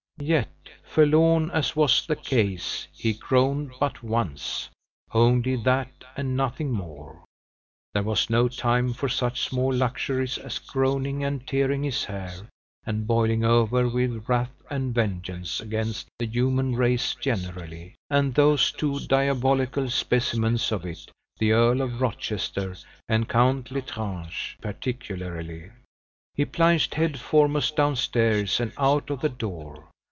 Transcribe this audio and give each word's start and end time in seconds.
Yet, 0.23 0.51
forlorn 0.83 1.49
as 1.49 1.75
was 1.75 2.05
the 2.05 2.15
case, 2.15 2.87
he 2.93 3.13
groaned 3.13 3.71
but 3.79 4.03
once, 4.03 4.69
"only 5.11 5.55
that 5.55 5.91
and 6.15 6.37
nothing 6.37 6.69
more;" 6.71 7.23
there 7.95 8.03
was 8.03 8.29
no 8.29 8.47
time 8.47 8.93
for 8.93 9.09
such 9.09 9.41
small 9.41 9.73
luxuries 9.73 10.37
as 10.37 10.59
groaning 10.59 11.23
and 11.23 11.47
tearing 11.47 11.81
his 11.81 12.03
hair, 12.05 12.35
and 12.85 13.07
boiling 13.07 13.43
over 13.43 13.89
with 13.89 14.25
wrath 14.29 14.51
and 14.69 14.93
vengeance 14.93 15.59
against 15.59 16.07
the 16.19 16.27
human 16.27 16.75
race 16.75 17.15
generally, 17.15 17.95
and 18.11 18.35
those 18.35 18.71
two 18.71 18.99
diabolical 19.07 19.89
specimens 19.89 20.71
of 20.71 20.85
it, 20.85 21.09
the 21.39 21.51
Earl 21.51 21.81
of 21.81 21.99
Rochester 21.99 22.77
and 23.09 23.27
Count 23.27 23.71
L'Estrange, 23.71 24.55
particularly. 24.61 25.71
He 26.35 26.45
plunged 26.45 26.93
head 26.93 27.19
foremost 27.19 27.75
down 27.75 27.95
stairs, 27.95 28.59
and 28.59 28.71
out 28.77 29.09
of 29.09 29.21
the 29.21 29.29
door. 29.29 29.87